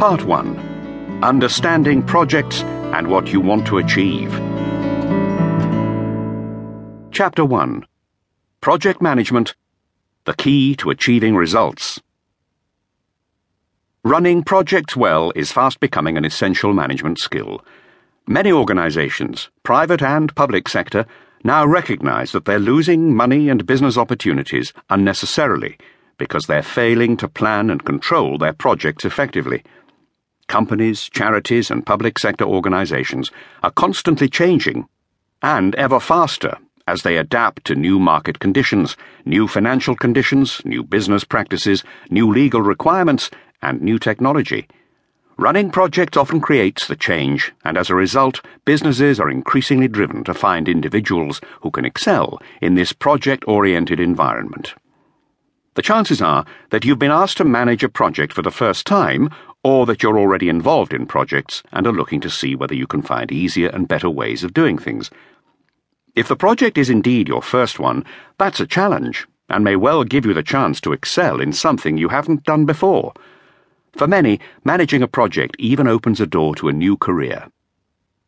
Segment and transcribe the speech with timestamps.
[0.00, 4.32] Part 1 Understanding Projects and What You Want to Achieve.
[7.12, 7.84] Chapter 1
[8.62, 9.54] Project Management
[10.24, 12.00] The Key to Achieving Results.
[14.02, 17.62] Running projects well is fast becoming an essential management skill.
[18.26, 21.04] Many organizations, private and public sector,
[21.44, 25.76] now recognize that they're losing money and business opportunities unnecessarily
[26.20, 29.62] because they're failing to plan and control their projects effectively.
[30.50, 33.30] Companies, charities, and public sector organizations
[33.62, 34.88] are constantly changing
[35.42, 36.58] and ever faster
[36.88, 42.62] as they adapt to new market conditions, new financial conditions, new business practices, new legal
[42.62, 43.30] requirements,
[43.62, 44.66] and new technology.
[45.36, 50.34] Running projects often creates the change, and as a result, businesses are increasingly driven to
[50.34, 54.74] find individuals who can excel in this project oriented environment.
[55.74, 59.30] The chances are that you've been asked to manage a project for the first time,
[59.62, 63.02] or that you're already involved in projects and are looking to see whether you can
[63.02, 65.10] find easier and better ways of doing things.
[66.16, 68.04] If the project is indeed your first one,
[68.36, 72.08] that's a challenge, and may well give you the chance to excel in something you
[72.08, 73.12] haven't done before.
[73.92, 77.48] For many, managing a project even opens a door to a new career.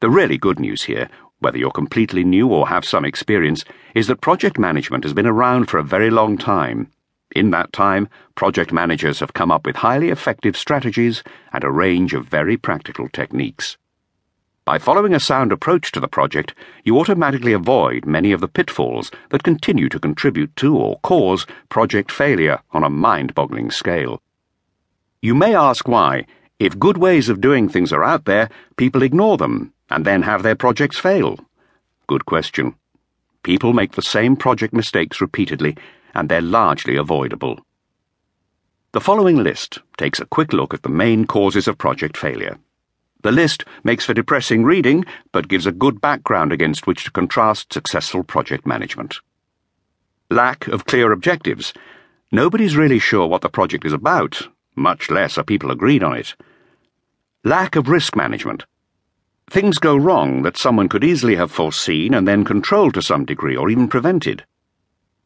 [0.00, 4.20] The really good news here, whether you're completely new or have some experience, is that
[4.20, 6.90] project management has been around for a very long time.
[7.34, 12.12] In that time, project managers have come up with highly effective strategies and a range
[12.12, 13.76] of very practical techniques.
[14.64, 19.10] By following a sound approach to the project, you automatically avoid many of the pitfalls
[19.30, 24.20] that continue to contribute to or cause project failure on a mind boggling scale.
[25.22, 26.26] You may ask why,
[26.58, 30.42] if good ways of doing things are out there, people ignore them and then have
[30.42, 31.38] their projects fail.
[32.06, 32.74] Good question.
[33.42, 35.76] People make the same project mistakes repeatedly,
[36.14, 37.58] and they're largely avoidable.
[38.92, 42.58] The following list takes a quick look at the main causes of project failure.
[43.22, 47.72] The list makes for depressing reading, but gives a good background against which to contrast
[47.72, 49.18] successful project management.
[50.30, 51.72] Lack of clear objectives.
[52.32, 56.34] Nobody's really sure what the project is about, much less are people agreed on it.
[57.44, 58.64] Lack of risk management.
[59.50, 63.56] Things go wrong that someone could easily have foreseen and then controlled to some degree
[63.56, 64.44] or even prevented.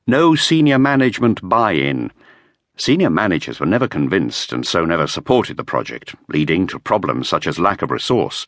[0.07, 2.13] No senior management buy in.
[2.77, 7.47] Senior managers were never convinced and so never supported the project, leading to problems such
[7.47, 8.47] as lack of resource.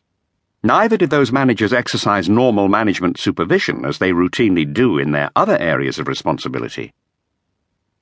[0.61, 5.57] Neither did those managers exercise normal management supervision as they routinely do in their other
[5.57, 6.93] areas of responsibility.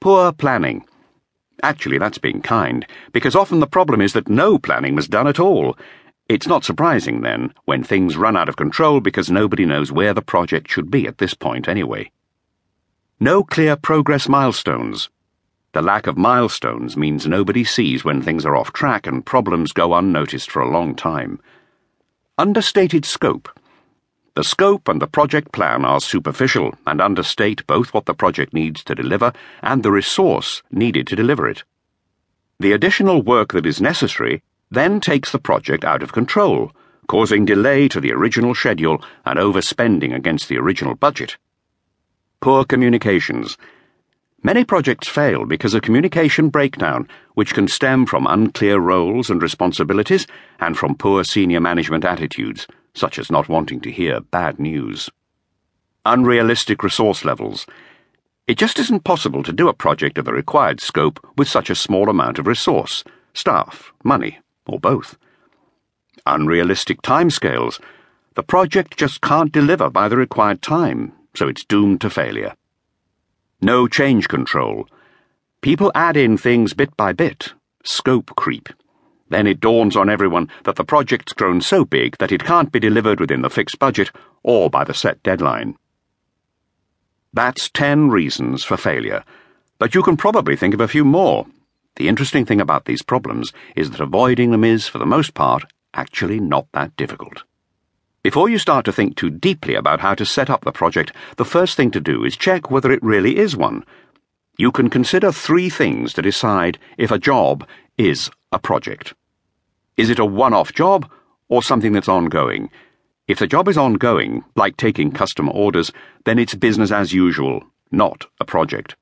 [0.02, 0.86] Poor planning.
[1.64, 5.40] Actually, that's being kind, because often the problem is that no planning was done at
[5.40, 5.78] all.
[6.28, 10.22] It's not surprising, then, when things run out of control because nobody knows where the
[10.22, 12.12] project should be at this point anyway.
[13.20, 15.10] No clear progress milestones.
[15.72, 19.94] The lack of milestones means nobody sees when things are off track and problems go
[19.94, 21.40] unnoticed for a long time.
[22.38, 23.48] Understated scope.
[24.34, 28.84] The scope and the project plan are superficial and understate both what the project needs
[28.84, 31.64] to deliver and the resource needed to deliver it.
[32.60, 36.74] The additional work that is necessary then takes the project out of control,
[37.08, 41.38] causing delay to the original schedule and overspending against the original budget.
[42.46, 43.58] Poor communications.
[44.44, 50.28] Many projects fail because of communication breakdown, which can stem from unclear roles and responsibilities
[50.60, 55.10] and from poor senior management attitudes such as not wanting to hear bad news.
[56.06, 57.66] Unrealistic resource levels.
[58.46, 61.74] It just isn't possible to do a project of the required scope with such a
[61.74, 63.04] small amount of resource,
[63.34, 65.18] staff, money, or both.
[66.28, 67.80] Unrealistic timescales.
[68.36, 72.56] The project just can't deliver by the required time, so it's doomed to failure.
[73.62, 74.88] No change control.
[75.62, 77.54] People add in things bit by bit.
[77.84, 78.70] Scope creep.
[79.30, 82.80] Then it dawns on everyone that the project's grown so big that it can't be
[82.80, 84.12] delivered within the fixed budget
[84.44, 85.76] or by the set deadline.
[87.34, 89.24] That's 10 reasons for failure,
[89.80, 91.48] but you can probably think of a few more.
[91.96, 95.64] The interesting thing about these problems is that avoiding them is, for the most part,
[95.94, 97.44] actually not that difficult.
[98.26, 101.46] Before you start to think too deeply about how to set up the project, the
[101.46, 103.86] first thing to do is check whether it really is one.
[104.58, 107.68] You can consider three things to decide if a job
[108.00, 109.14] is a project.
[109.96, 111.08] Is it a one off job
[111.50, 112.72] or something that's ongoing?
[113.28, 115.92] If the job is ongoing, like taking customer orders,
[116.24, 118.96] then it's business as usual, not a project.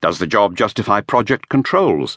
[0.00, 2.16] Does the job justify project controls?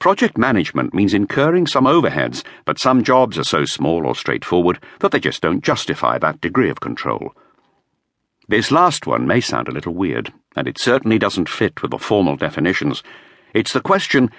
[0.00, 5.12] Project management means incurring some overheads, but some jobs are so small or straightforward that
[5.12, 7.34] they just don't justify that degree of control.
[8.48, 11.98] This last one may sound a little weird, and it certainly doesn't fit with the
[11.98, 13.02] formal definitions.
[13.52, 14.30] It's the question